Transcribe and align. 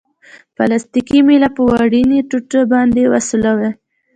پلاستیکي 0.55 1.19
میله 1.27 1.49
په 1.55 1.61
وړیني 1.69 2.19
ټوټې 2.29 2.61
باندې 2.73 3.01
وسولوئ. 3.13 3.71